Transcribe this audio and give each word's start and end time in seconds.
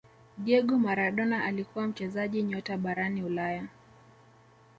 Diego 0.37 0.77
Maradona 0.77 1.43
alikuwa 1.43 1.87
mchezaji 1.87 2.43
nyota 2.43 2.77
barani 2.77 3.23
ulaya 3.23 3.67